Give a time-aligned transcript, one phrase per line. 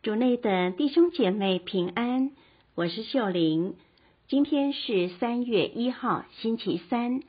[0.00, 2.30] 主内的弟兄姐妹平安，
[2.76, 3.74] 我是秀玲。
[4.28, 7.20] 今天是三月一号，星期三。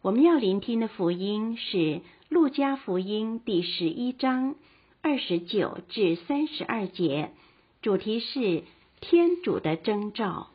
[0.00, 1.76] 我们要聆听的福音是
[2.30, 4.54] 《路加福音》第十一章
[5.02, 7.32] 二十九至三十二节，
[7.82, 8.64] 主题是
[9.00, 10.48] 天主的征兆。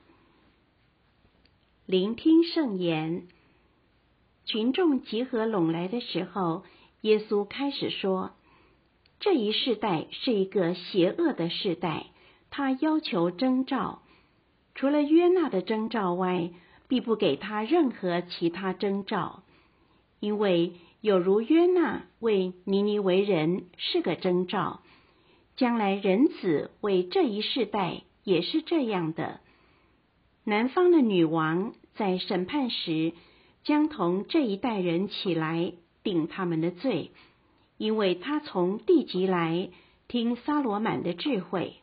[1.85, 3.27] 聆听圣言，
[4.45, 6.63] 群众集合拢来的时候，
[7.01, 8.31] 耶稣开始说。
[9.25, 12.05] 这一世代是一个邪恶的世代，
[12.51, 14.03] 他要求征兆，
[14.75, 16.51] 除了约纳的征兆外，
[16.87, 19.41] 必不给他任何其他征兆，
[20.19, 24.81] 因为有如约纳为尼尼微人是个征兆，
[25.55, 29.39] 将来人子为这一世代也是这样的。
[30.43, 33.13] 南方的女王在审判时，
[33.63, 35.73] 将同这一代人起来
[36.03, 37.09] 定他们的罪。
[37.77, 39.69] 因为他从地极来
[40.07, 41.75] 听萨罗满的智慧，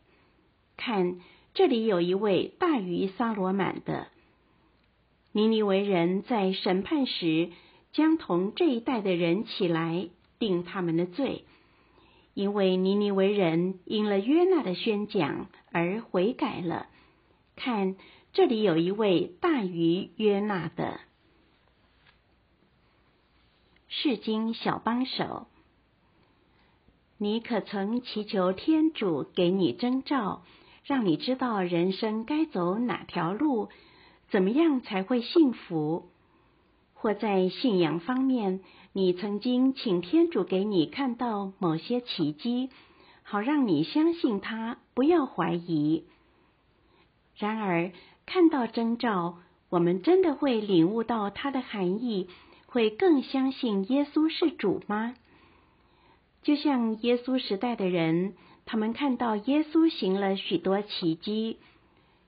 [0.77, 1.21] 看
[1.55, 4.09] 这里有一位大于萨罗满的。
[5.33, 7.51] 尼尼微人在审判时
[7.93, 11.45] 将同这一代的人起来定他们的罪，
[12.35, 16.87] 因为尼尼微人因了约纳的宣讲而悔改了。
[17.55, 17.97] 看
[18.33, 21.01] 这里有一位大于约纳的。
[23.89, 25.47] 世经小帮手。
[27.23, 30.43] 你可曾祈求天主给你征兆，
[30.85, 33.69] 让你知道人生该走哪条路，
[34.29, 36.09] 怎么样才会幸福？
[36.95, 38.59] 或在信仰方面，
[38.93, 42.71] 你曾经请天主给你看到某些奇迹，
[43.23, 46.03] 好让你相信他，不要怀疑。
[47.37, 47.93] 然而，
[48.27, 52.29] 看到征兆，我们真的会领悟到它的含义，
[52.67, 55.15] 会更相信耶稣是主吗？
[56.43, 61.59] 就像耶稣时代的人，他们看到耶稣行了许多奇迹，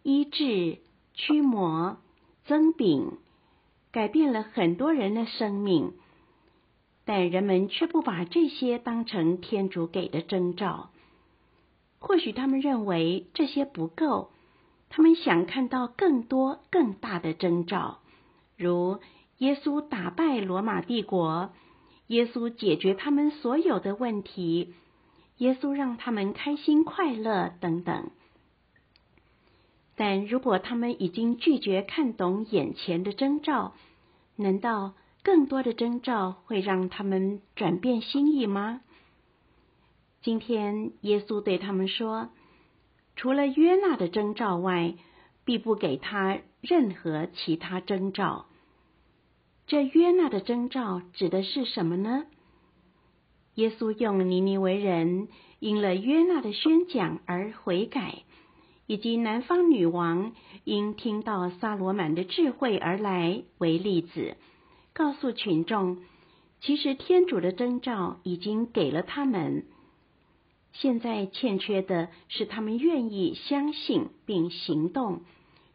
[0.02, 0.78] 医治、
[1.14, 1.98] 驱魔、
[2.44, 3.18] 增饼，
[3.90, 5.94] 改变了很多人的生命，
[7.04, 10.90] 但人们却不把这些当成天主给的征兆。
[11.98, 14.30] 或许他们认为这些不够，
[14.90, 17.98] 他们想看到更多、更大的征兆，
[18.56, 19.00] 如
[19.38, 21.50] 耶稣打败罗马帝国。
[22.14, 24.72] 耶稣解决他们所有的问题，
[25.38, 28.10] 耶稣让他们开心快乐等等。
[29.96, 33.74] 但如果他们已经拒绝看懂眼前的征兆，
[34.36, 34.94] 难道
[35.24, 38.80] 更多的征兆会让他们转变心意吗？
[40.22, 42.30] 今天耶稣对他们说
[43.16, 44.94] ：“除了约纳的征兆外，
[45.44, 48.46] 必不给他任何其他征兆。”
[49.66, 52.26] 这约纳的征兆指的是什么呢？
[53.54, 58.24] 耶稣用尼尼微人因了约纳的宣讲而悔改，
[58.86, 60.32] 以及南方女王
[60.64, 64.36] 因听到撒罗满的智慧而来为例子，
[64.92, 65.98] 告诉群众，
[66.60, 69.64] 其实天主的征兆已经给了他们，
[70.72, 75.22] 现在欠缺的是他们愿意相信并行动，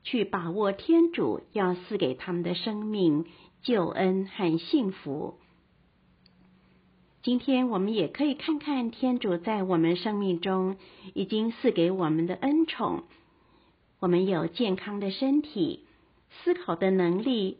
[0.04, 3.26] 去把握天主要赐给他们的生命。
[3.62, 5.38] 救恩和幸福。
[7.22, 10.78] 今天我们也可以看看天主在我们生命中
[11.14, 13.04] 已经赐给我们的恩宠。
[14.00, 15.86] 我们有健康的身体、
[16.30, 17.58] 思考的能力、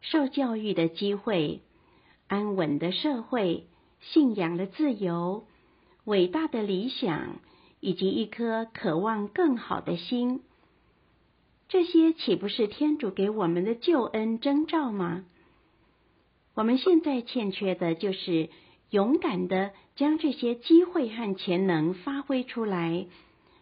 [0.00, 1.60] 受教育的机会、
[2.26, 3.68] 安稳的社会、
[4.00, 5.44] 信仰的自由、
[6.04, 7.36] 伟大的理想，
[7.78, 10.42] 以及一颗渴望更好的心。
[11.68, 15.24] 这些岂不是天主给我们的救恩征兆吗？
[16.56, 18.48] 我们现在欠缺的就是
[18.88, 23.06] 勇敢地将这些机会和潜能发挥出来，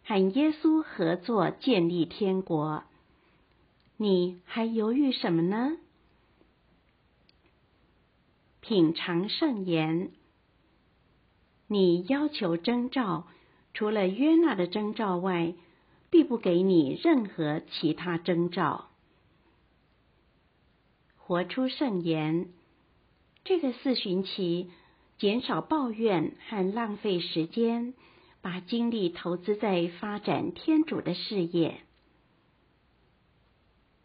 [0.05, 2.85] 和耶稣合作建立天国。
[3.97, 5.77] 你还犹豫什么呢？
[8.61, 10.13] 品尝圣言。
[11.67, 13.27] 你要求征兆，
[13.73, 15.55] 除了约纳的征兆外，
[16.11, 18.89] 必不给你任何其他征兆。
[21.17, 22.51] 活出圣言。
[23.45, 24.71] 这个四旬期，
[25.19, 27.93] 减少抱怨和浪费时间，
[28.41, 31.83] 把精力投资在发展天主的事业。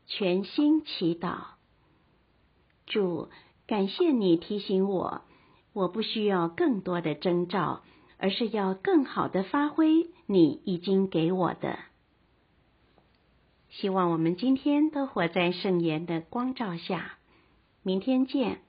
[0.08, 1.38] 全心祈祷，
[2.86, 3.30] 主，
[3.66, 5.22] 感谢你提醒我，
[5.72, 7.82] 我不需要更多的征兆，
[8.18, 11.80] 而是要更好的发挥你已经给我的。
[13.70, 17.14] 希望我们今天都活在圣言的光照下。
[17.84, 18.60] 明天见。